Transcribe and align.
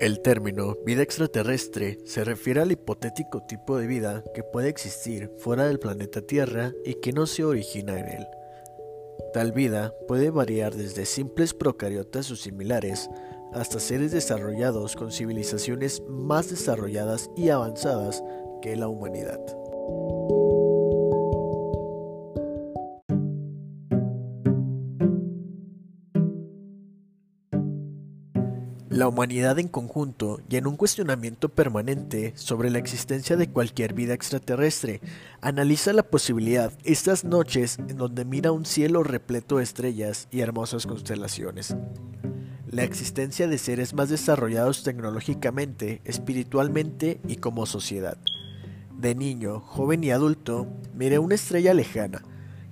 El 0.00 0.22
término 0.22 0.78
vida 0.86 1.02
extraterrestre 1.02 1.98
se 2.06 2.24
refiere 2.24 2.62
al 2.62 2.72
hipotético 2.72 3.42
tipo 3.42 3.76
de 3.76 3.86
vida 3.86 4.24
que 4.34 4.42
puede 4.42 4.70
existir 4.70 5.30
fuera 5.36 5.66
del 5.66 5.78
planeta 5.78 6.22
Tierra 6.22 6.72
y 6.86 6.94
que 6.94 7.12
no 7.12 7.26
se 7.26 7.44
origina 7.44 8.00
en 8.00 8.08
él. 8.08 8.26
Tal 9.34 9.52
vida 9.52 9.92
puede 10.08 10.30
variar 10.30 10.74
desde 10.74 11.04
simples 11.04 11.52
procariotas 11.52 12.30
o 12.30 12.36
similares 12.36 13.10
hasta 13.52 13.78
seres 13.78 14.10
desarrollados 14.10 14.96
con 14.96 15.12
civilizaciones 15.12 16.02
más 16.08 16.48
desarrolladas 16.48 17.28
y 17.36 17.50
avanzadas 17.50 18.24
que 18.62 18.76
la 18.76 18.88
humanidad. 18.88 19.38
La 29.00 29.08
humanidad 29.08 29.58
en 29.58 29.68
conjunto 29.68 30.42
y 30.50 30.56
en 30.56 30.66
un 30.66 30.76
cuestionamiento 30.76 31.48
permanente 31.48 32.34
sobre 32.36 32.68
la 32.68 32.76
existencia 32.76 33.34
de 33.38 33.48
cualquier 33.48 33.94
vida 33.94 34.12
extraterrestre, 34.12 35.00
analiza 35.40 35.94
la 35.94 36.02
posibilidad 36.02 36.70
estas 36.84 37.24
noches 37.24 37.78
en 37.78 37.96
donde 37.96 38.26
mira 38.26 38.52
un 38.52 38.66
cielo 38.66 39.02
repleto 39.02 39.56
de 39.56 39.62
estrellas 39.62 40.28
y 40.30 40.40
hermosas 40.40 40.86
constelaciones. 40.86 41.74
La 42.70 42.82
existencia 42.82 43.48
de 43.48 43.56
seres 43.56 43.94
más 43.94 44.10
desarrollados 44.10 44.82
tecnológicamente, 44.82 46.02
espiritualmente 46.04 47.22
y 47.26 47.36
como 47.36 47.64
sociedad. 47.64 48.18
De 48.98 49.14
niño, 49.14 49.60
joven 49.60 50.04
y 50.04 50.10
adulto, 50.10 50.66
miré 50.94 51.18
una 51.18 51.36
estrella 51.36 51.72
lejana, 51.72 52.22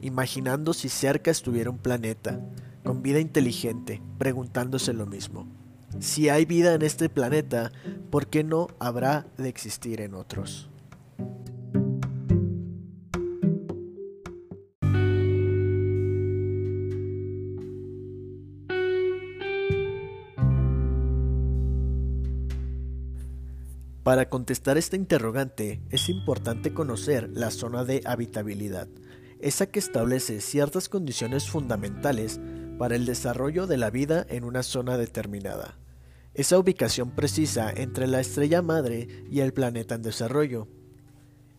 imaginando 0.03 0.75
si 0.75 0.91
cerca 0.91 1.31
estuviera 1.31 1.71
un 1.71 1.79
planeta, 1.79 2.39
con 2.85 3.01
vida 3.03 3.19
inteligente, 3.19 4.03
preguntándose 4.19 4.93
lo 4.93 5.07
mismo. 5.07 5.49
Si 6.01 6.29
hay 6.29 6.45
vida 6.45 6.75
en 6.75 6.83
este 6.83 7.09
planeta, 7.09 7.73
¿por 8.11 8.29
qué 8.29 8.45
no 8.45 8.69
habrá 8.79 9.27
de 9.37 9.49
existir 9.49 10.01
en 10.01 10.15
otros? 10.15 10.71
Para 24.05 24.31
contestar 24.31 24.79
esta 24.79 24.97
interrogante 24.97 25.83
es 25.91 26.09
importante 26.09 26.73
conocer 26.73 27.29
la 27.35 27.51
zona 27.51 27.85
de 27.85 28.03
habitabilidad, 28.07 28.89
esa 29.41 29.67
que 29.67 29.81
establece 29.81 30.41
ciertas 30.41 30.89
condiciones 30.89 31.51
fundamentales 31.51 32.41
para 32.79 32.95
el 32.95 33.05
desarrollo 33.05 33.67
de 33.67 33.77
la 33.77 33.91
vida 33.91 34.25
en 34.31 34.45
una 34.45 34.63
zona 34.63 34.97
determinada. 34.97 35.77
Esa 36.39 36.57
ubicación 36.57 37.11
precisa 37.11 37.69
entre 37.69 38.07
la 38.07 38.21
estrella 38.21 38.63
madre 38.63 39.09
y 39.29 39.41
el 39.41 39.53
planeta 39.53 39.97
en 39.97 40.03
desarrollo. 40.03 40.69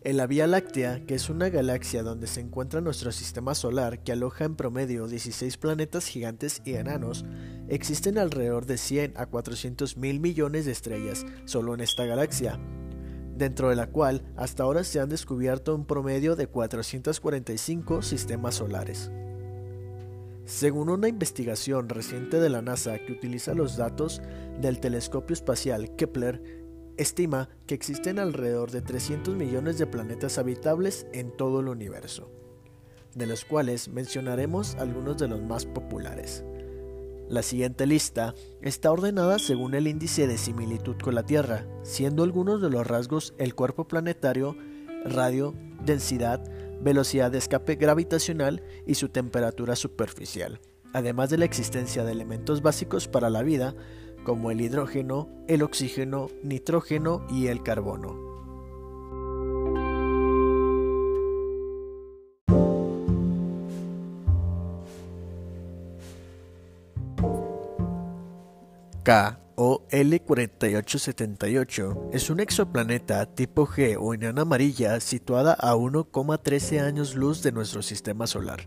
En 0.00 0.16
la 0.16 0.26
Vía 0.26 0.46
Láctea, 0.46 1.04
que 1.04 1.14
es 1.14 1.28
una 1.28 1.50
galaxia 1.50 2.02
donde 2.02 2.26
se 2.26 2.40
encuentra 2.40 2.80
nuestro 2.80 3.12
sistema 3.12 3.54
solar 3.54 4.02
que 4.02 4.12
aloja 4.12 4.46
en 4.46 4.56
promedio 4.56 5.06
16 5.06 5.58
planetas 5.58 6.06
gigantes 6.06 6.62
y 6.64 6.76
enanos, 6.76 7.26
existen 7.68 8.16
alrededor 8.16 8.64
de 8.64 8.78
100 8.78 9.12
a 9.18 9.26
400 9.26 9.98
mil 9.98 10.18
millones 10.18 10.64
de 10.64 10.72
estrellas 10.72 11.26
solo 11.44 11.74
en 11.74 11.82
esta 11.82 12.06
galaxia, 12.06 12.58
dentro 13.36 13.68
de 13.68 13.76
la 13.76 13.88
cual 13.88 14.32
hasta 14.34 14.62
ahora 14.62 14.82
se 14.82 14.98
han 14.98 15.10
descubierto 15.10 15.74
un 15.74 15.84
promedio 15.84 16.36
de 16.36 16.46
445 16.46 18.00
sistemas 18.00 18.54
solares. 18.54 19.10
Según 20.50 20.90
una 20.90 21.06
investigación 21.06 21.88
reciente 21.88 22.40
de 22.40 22.48
la 22.48 22.60
NASA 22.60 22.98
que 22.98 23.12
utiliza 23.12 23.54
los 23.54 23.76
datos 23.76 24.20
del 24.60 24.80
telescopio 24.80 25.32
espacial 25.32 25.94
Kepler, 25.94 26.42
estima 26.96 27.48
que 27.68 27.76
existen 27.76 28.18
alrededor 28.18 28.72
de 28.72 28.82
300 28.82 29.36
millones 29.36 29.78
de 29.78 29.86
planetas 29.86 30.38
habitables 30.38 31.06
en 31.12 31.30
todo 31.36 31.60
el 31.60 31.68
universo, 31.68 32.32
de 33.14 33.28
los 33.28 33.44
cuales 33.44 33.90
mencionaremos 33.90 34.74
algunos 34.74 35.18
de 35.18 35.28
los 35.28 35.40
más 35.40 35.66
populares. 35.66 36.44
La 37.28 37.44
siguiente 37.44 37.86
lista 37.86 38.34
está 38.60 38.90
ordenada 38.90 39.38
según 39.38 39.74
el 39.74 39.86
índice 39.86 40.26
de 40.26 40.36
similitud 40.36 40.96
con 41.00 41.14
la 41.14 41.22
Tierra, 41.22 41.64
siendo 41.84 42.24
algunos 42.24 42.60
de 42.60 42.70
los 42.70 42.88
rasgos 42.88 43.34
el 43.38 43.54
cuerpo 43.54 43.86
planetario, 43.86 44.56
radio, 45.04 45.54
densidad, 45.86 46.42
velocidad 46.80 47.30
de 47.30 47.38
escape 47.38 47.76
gravitacional 47.76 48.62
y 48.86 48.94
su 48.94 49.08
temperatura 49.08 49.76
superficial, 49.76 50.60
además 50.92 51.30
de 51.30 51.38
la 51.38 51.44
existencia 51.44 52.04
de 52.04 52.12
elementos 52.12 52.62
básicos 52.62 53.08
para 53.08 53.30
la 53.30 53.42
vida 53.42 53.74
como 54.24 54.50
el 54.50 54.60
hidrógeno, 54.60 55.28
el 55.48 55.62
oxígeno, 55.62 56.28
nitrógeno 56.42 57.26
y 57.30 57.46
el 57.46 57.62
carbono. 57.62 58.28
K 69.02 69.39
o 69.62 69.86
L4878 69.90 72.08
es 72.14 72.30
un 72.30 72.40
exoplaneta 72.40 73.26
tipo 73.26 73.66
G 73.66 73.98
o 74.00 74.14
enana 74.14 74.40
amarilla 74.40 74.98
situada 75.00 75.52
a 75.52 75.74
1,13 75.74 76.80
años 76.80 77.14
luz 77.14 77.42
de 77.42 77.52
nuestro 77.52 77.82
sistema 77.82 78.26
solar. 78.26 78.66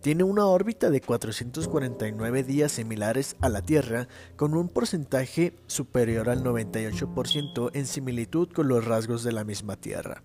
Tiene 0.00 0.24
una 0.24 0.46
órbita 0.46 0.88
de 0.88 1.02
449 1.02 2.42
días 2.42 2.72
similares 2.72 3.36
a 3.42 3.50
la 3.50 3.60
Tierra, 3.60 4.08
con 4.36 4.54
un 4.54 4.70
porcentaje 4.70 5.58
superior 5.66 6.30
al 6.30 6.42
98% 6.42 7.72
en 7.74 7.84
similitud 7.84 8.48
con 8.48 8.68
los 8.68 8.86
rasgos 8.86 9.22
de 9.24 9.32
la 9.32 9.44
misma 9.44 9.76
Tierra. 9.76 10.22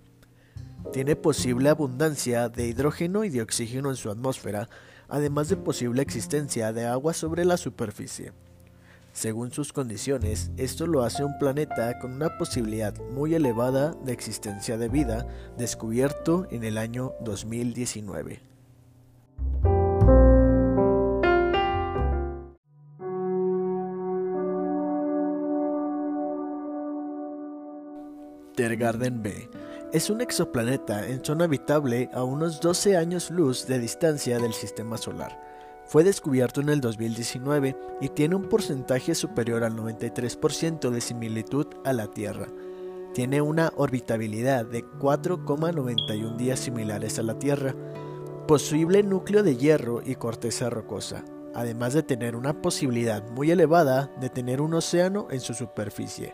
Tiene 0.94 1.18
posible 1.18 1.68
abundancia 1.68 2.48
de 2.48 2.68
hidrógeno 2.68 3.26
y 3.26 3.30
de 3.30 3.42
oxígeno 3.42 3.90
en 3.90 3.98
su 3.98 4.10
atmósfera, 4.10 4.70
además 5.10 5.50
de 5.50 5.58
posible 5.58 6.04
existencia 6.04 6.72
de 6.72 6.86
agua 6.86 7.14
sobre 7.14 7.44
la 7.44 7.58
superficie. 7.58 8.32
Según 9.18 9.52
sus 9.52 9.74
condiciones, 9.74 10.52
esto 10.58 10.86
lo 10.86 11.02
hace 11.02 11.24
un 11.24 11.40
planeta 11.40 11.98
con 11.98 12.14
una 12.14 12.38
posibilidad 12.38 12.94
muy 13.16 13.34
elevada 13.34 13.96
de 14.06 14.14
existencia 14.14 14.78
de 14.78 14.90
vida, 14.90 15.26
descubierto 15.58 16.46
en 16.52 16.64
el 16.64 16.78
año 16.78 17.14
2019. 17.22 18.40
Tergarden 28.54 29.24
B 29.24 29.50
es 29.94 30.12
un 30.12 30.22
exoplaneta 30.22 31.08
en 31.08 31.26
zona 31.26 31.46
habitable 31.46 32.12
a 32.14 32.24
unos 32.24 32.62
12 32.62 32.96
años 32.96 33.32
luz 33.32 33.66
de 33.66 33.80
distancia 33.80 34.38
del 34.38 34.54
sistema 34.54 34.96
solar 34.98 35.47
fue 35.88 36.04
descubierto 36.04 36.62
en 36.62 36.70
el 36.70 36.82
2019 36.82 37.76
y 38.02 38.10
tiene 38.10 38.36
un 38.36 38.50
porcentaje 38.50 39.16
superior 39.16 39.64
al 39.64 39.76
93% 39.76 40.90
de 40.90 41.02
similitud 41.02 41.68
a 41.86 41.94
la 41.94 42.08
Tierra. 42.08 42.48
Tiene 43.14 43.42
una 43.42 43.72
orbitabilidad 43.78 44.66
de 44.66 44.86
4,91 44.86 46.36
días 46.36 46.60
similares 46.60 47.18
a 47.20 47.24
la 47.24 47.40
Tierra, 47.40 47.74
posible 48.48 49.02
núcleo 49.02 49.44
de 49.44 49.56
hierro 49.56 50.02
y 50.06 50.16
corteza 50.16 50.70
rocosa, 50.70 51.24
además 51.56 51.94
de 51.94 52.04
tener 52.04 52.36
una 52.36 52.62
posibilidad 52.62 53.28
muy 53.32 53.50
elevada 53.50 54.12
de 54.20 54.30
tener 54.30 54.62
un 54.62 54.74
océano 54.74 55.28
en 55.32 55.40
su 55.40 55.54
superficie. 55.54 56.34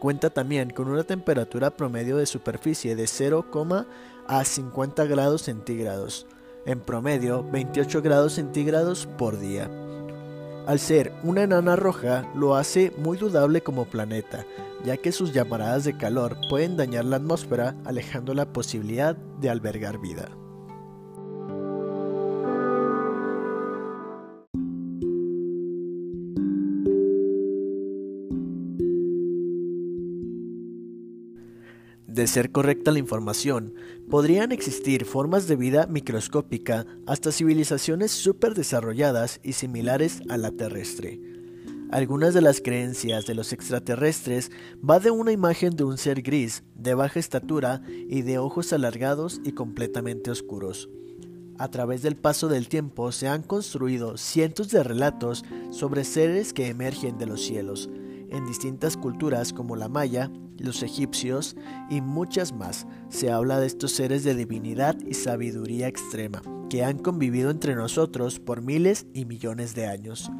Cuenta 0.00 0.30
también 0.30 0.70
con 0.70 0.88
una 0.88 1.04
temperatura 1.04 1.70
promedio 1.70 2.16
de 2.16 2.26
superficie 2.26 2.96
de 2.96 3.06
0, 3.06 3.46
a 4.26 4.44
50 4.44 5.04
grados 5.04 5.42
centígrados, 5.42 6.26
en 6.66 6.80
promedio 6.80 7.44
28 7.50 8.02
grados 8.02 8.34
centígrados 8.34 9.06
por 9.18 9.38
día. 9.38 9.70
Al 10.66 10.78
ser 10.78 11.12
una 11.24 11.42
enana 11.42 11.74
roja, 11.74 12.30
lo 12.34 12.54
hace 12.54 12.92
muy 12.98 13.18
dudable 13.18 13.62
como 13.62 13.84
planeta, 13.84 14.46
ya 14.84 14.96
que 14.96 15.10
sus 15.10 15.32
llamaradas 15.32 15.84
de 15.84 15.96
calor 15.96 16.36
pueden 16.48 16.76
dañar 16.76 17.04
la 17.04 17.16
atmósfera, 17.16 17.74
alejando 17.84 18.32
la 18.32 18.52
posibilidad 18.52 19.16
de 19.16 19.50
albergar 19.50 19.98
vida. 19.98 20.28
De 32.12 32.26
ser 32.26 32.52
correcta 32.52 32.90
la 32.90 32.98
información, 32.98 33.72
podrían 34.10 34.52
existir 34.52 35.06
formas 35.06 35.48
de 35.48 35.56
vida 35.56 35.86
microscópica 35.86 36.84
hasta 37.06 37.32
civilizaciones 37.32 38.10
súper 38.10 38.52
desarrolladas 38.52 39.40
y 39.42 39.54
similares 39.54 40.20
a 40.28 40.36
la 40.36 40.50
terrestre. 40.50 41.18
Algunas 41.90 42.34
de 42.34 42.42
las 42.42 42.60
creencias 42.60 43.24
de 43.24 43.34
los 43.34 43.54
extraterrestres 43.54 44.50
va 44.86 45.00
de 45.00 45.10
una 45.10 45.32
imagen 45.32 45.74
de 45.74 45.84
un 45.84 45.96
ser 45.96 46.20
gris, 46.20 46.64
de 46.74 46.92
baja 46.92 47.18
estatura 47.18 47.80
y 47.88 48.20
de 48.20 48.36
ojos 48.36 48.74
alargados 48.74 49.40
y 49.42 49.52
completamente 49.52 50.30
oscuros. 50.30 50.90
A 51.56 51.68
través 51.68 52.02
del 52.02 52.16
paso 52.16 52.48
del 52.48 52.68
tiempo 52.68 53.10
se 53.12 53.26
han 53.26 53.42
construido 53.42 54.18
cientos 54.18 54.68
de 54.68 54.82
relatos 54.82 55.46
sobre 55.70 56.04
seres 56.04 56.52
que 56.52 56.68
emergen 56.68 57.16
de 57.16 57.24
los 57.24 57.40
cielos, 57.40 57.88
en 58.32 58.46
distintas 58.46 58.96
culturas 58.96 59.52
como 59.52 59.76
la 59.76 59.88
maya, 59.88 60.30
los 60.58 60.82
egipcios 60.82 61.56
y 61.90 62.00
muchas 62.00 62.52
más. 62.52 62.86
Se 63.08 63.30
habla 63.30 63.60
de 63.60 63.66
estos 63.66 63.92
seres 63.92 64.24
de 64.24 64.34
divinidad 64.34 64.96
y 65.06 65.14
sabiduría 65.14 65.86
extrema, 65.86 66.42
que 66.68 66.84
han 66.84 66.98
convivido 66.98 67.50
entre 67.50 67.74
nosotros 67.74 68.40
por 68.40 68.62
miles 68.62 69.06
y 69.12 69.26
millones 69.26 69.74
de 69.74 69.86
años. 69.86 70.30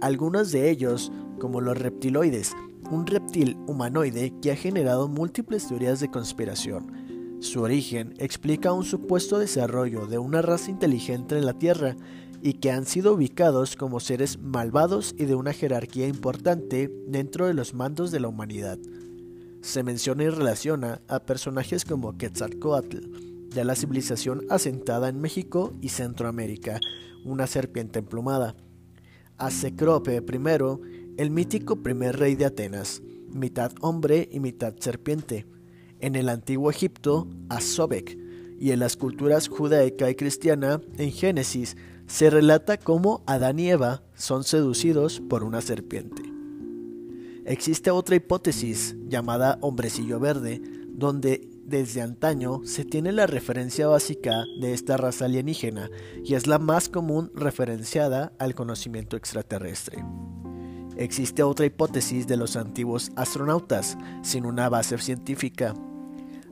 Algunos 0.00 0.52
de 0.52 0.70
ellos, 0.70 1.10
como 1.38 1.60
los 1.60 1.78
reptiloides, 1.78 2.52
un 2.90 3.06
reptil 3.06 3.56
humanoide 3.66 4.32
que 4.42 4.52
ha 4.52 4.56
generado 4.56 5.08
múltiples 5.08 5.66
teorías 5.66 6.00
de 6.00 6.10
conspiración. 6.10 7.38
Su 7.40 7.62
origen 7.62 8.14
explica 8.18 8.72
un 8.72 8.84
supuesto 8.84 9.38
desarrollo 9.38 10.06
de 10.06 10.18
una 10.18 10.42
raza 10.42 10.70
inteligente 10.70 11.36
en 11.36 11.44
la 11.44 11.52
Tierra 11.52 11.96
y 12.46 12.52
que 12.52 12.70
han 12.70 12.86
sido 12.86 13.12
ubicados 13.14 13.74
como 13.74 13.98
seres 13.98 14.38
malvados 14.38 15.16
y 15.18 15.24
de 15.24 15.34
una 15.34 15.52
jerarquía 15.52 16.06
importante 16.06 16.88
dentro 17.08 17.48
de 17.48 17.54
los 17.54 17.74
mandos 17.74 18.12
de 18.12 18.20
la 18.20 18.28
humanidad. 18.28 18.78
Se 19.62 19.82
menciona 19.82 20.22
y 20.22 20.28
relaciona 20.28 21.00
a 21.08 21.18
personajes 21.18 21.84
como 21.84 22.16
Quetzalcoatl, 22.16 23.48
de 23.52 23.64
la 23.64 23.74
civilización 23.74 24.44
asentada 24.48 25.08
en 25.08 25.20
México 25.20 25.72
y 25.80 25.88
Centroamérica, 25.88 26.78
una 27.24 27.48
serpiente 27.48 27.98
emplumada, 27.98 28.54
a 29.38 29.50
Cecrope 29.50 30.14
I, 30.14 31.14
el 31.16 31.30
mítico 31.32 31.82
primer 31.82 32.16
rey 32.16 32.36
de 32.36 32.44
Atenas, 32.44 33.02
mitad 33.28 33.72
hombre 33.80 34.28
y 34.30 34.38
mitad 34.38 34.72
serpiente, 34.78 35.46
en 35.98 36.14
el 36.14 36.28
antiguo 36.28 36.70
Egipto 36.70 37.26
a 37.48 37.60
Sobek, 37.60 38.16
y 38.60 38.70
en 38.70 38.78
las 38.78 38.96
culturas 38.96 39.48
judaica 39.48 40.08
y 40.08 40.14
cristiana, 40.14 40.80
en 40.96 41.10
Génesis, 41.10 41.76
se 42.06 42.30
relata 42.30 42.76
cómo 42.76 43.22
Adán 43.26 43.58
y 43.58 43.70
Eva 43.70 44.02
son 44.14 44.44
seducidos 44.44 45.20
por 45.20 45.44
una 45.44 45.60
serpiente. 45.60 46.22
Existe 47.44 47.90
otra 47.90 48.16
hipótesis 48.16 48.96
llamada 49.06 49.58
hombrecillo 49.60 50.18
verde, 50.18 50.60
donde 50.88 51.48
desde 51.64 52.00
antaño 52.00 52.60
se 52.64 52.84
tiene 52.84 53.12
la 53.12 53.26
referencia 53.26 53.88
básica 53.88 54.44
de 54.60 54.72
esta 54.72 54.96
raza 54.96 55.24
alienígena 55.24 55.90
y 56.24 56.34
es 56.34 56.46
la 56.46 56.58
más 56.58 56.88
común 56.88 57.30
referenciada 57.34 58.32
al 58.38 58.54
conocimiento 58.54 59.16
extraterrestre. 59.16 60.04
Existe 60.96 61.42
otra 61.42 61.66
hipótesis 61.66 62.26
de 62.26 62.36
los 62.36 62.56
antiguos 62.56 63.10
astronautas, 63.16 63.98
sin 64.22 64.46
una 64.46 64.68
base 64.68 64.96
científica, 64.98 65.74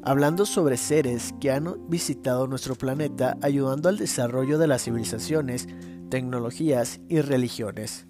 hablando 0.04 0.44
sobre 0.44 0.76
seres 0.76 1.34
que 1.40 1.50
han 1.50 1.88
visitado 1.88 2.46
nuestro 2.46 2.74
planeta 2.74 3.38
ayudando 3.40 3.88
al 3.88 3.96
desarrollo 3.96 4.58
de 4.58 4.66
las 4.66 4.84
civilizaciones, 4.84 5.66
tecnologías 6.10 7.00
y 7.08 7.22
religiones. 7.22 8.06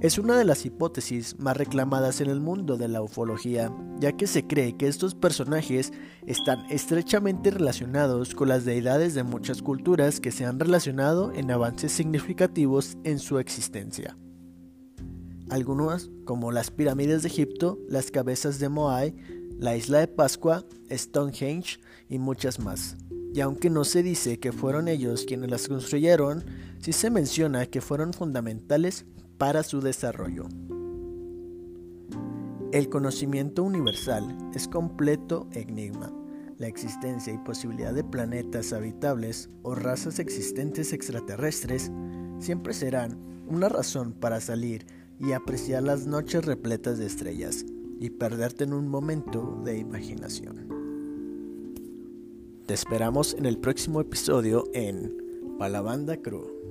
Es 0.00 0.18
una 0.18 0.36
de 0.36 0.44
las 0.44 0.64
hipótesis 0.66 1.38
más 1.38 1.56
reclamadas 1.56 2.20
en 2.20 2.30
el 2.30 2.40
mundo 2.40 2.76
de 2.76 2.88
la 2.88 3.02
ufología, 3.02 3.72
ya 4.00 4.12
que 4.12 4.26
se 4.26 4.46
cree 4.46 4.76
que 4.76 4.88
estos 4.88 5.14
personajes 5.14 5.92
están 6.26 6.64
estrechamente 6.70 7.50
relacionados 7.50 8.34
con 8.34 8.48
las 8.48 8.64
deidades 8.64 9.14
de 9.14 9.22
muchas 9.22 9.62
culturas 9.62 10.18
que 10.18 10.32
se 10.32 10.44
han 10.44 10.58
relacionado 10.58 11.32
en 11.32 11.50
avances 11.50 11.92
significativos 11.92 12.96
en 13.04 13.18
su 13.18 13.38
existencia. 13.38 14.16
Algunos, 15.50 16.10
como 16.24 16.50
las 16.50 16.70
pirámides 16.70 17.22
de 17.22 17.28
Egipto, 17.28 17.78
las 17.88 18.10
cabezas 18.10 18.58
de 18.58 18.70
Moai, 18.70 19.14
la 19.58 19.76
isla 19.76 20.00
de 20.00 20.08
Pascua, 20.08 20.64
Stonehenge 20.90 21.78
y 22.08 22.18
muchas 22.18 22.58
más. 22.58 22.96
Y 23.34 23.40
aunque 23.40 23.70
no 23.70 23.84
se 23.84 24.02
dice 24.02 24.38
que 24.38 24.52
fueron 24.52 24.88
ellos 24.88 25.24
quienes 25.26 25.50
las 25.50 25.68
construyeron, 25.68 26.44
sí 26.78 26.92
se 26.92 27.10
menciona 27.10 27.66
que 27.66 27.80
fueron 27.80 28.12
fundamentales 28.12 29.06
para 29.38 29.62
su 29.62 29.80
desarrollo. 29.80 30.46
El 32.72 32.88
conocimiento 32.88 33.62
universal 33.62 34.36
es 34.54 34.68
completo 34.68 35.48
enigma. 35.52 36.12
La 36.58 36.66
existencia 36.66 37.32
y 37.32 37.38
posibilidad 37.38 37.92
de 37.92 38.04
planetas 38.04 38.72
habitables 38.72 39.50
o 39.62 39.74
razas 39.74 40.18
existentes 40.18 40.92
extraterrestres 40.92 41.90
siempre 42.38 42.74
serán 42.74 43.18
una 43.48 43.68
razón 43.68 44.12
para 44.12 44.40
salir 44.40 44.86
y 45.18 45.32
apreciar 45.32 45.82
las 45.82 46.06
noches 46.06 46.44
repletas 46.44 46.98
de 46.98 47.06
estrellas 47.06 47.64
y 48.02 48.10
perderte 48.10 48.64
en 48.64 48.72
un 48.72 48.88
momento 48.88 49.60
de 49.64 49.78
imaginación. 49.78 50.66
Te 52.66 52.74
esperamos 52.74 53.32
en 53.34 53.46
el 53.46 53.58
próximo 53.58 54.00
episodio 54.00 54.68
en 54.74 55.56
Palabanda 55.56 56.16
Crew. 56.16 56.61